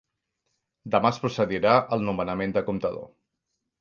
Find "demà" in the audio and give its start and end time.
0.95-1.11